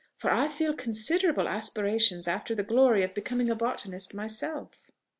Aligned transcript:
for 0.17 0.31
I 0.31 0.47
feel 0.47 0.73
considerable 0.73 1.47
aspirations 1.47 2.27
after 2.27 2.55
the 2.55 2.63
glory 2.63 3.03
of 3.03 3.13
becoming 3.13 3.51
a 3.51 3.55
botanist 3.55 4.15
myself." 4.15 4.89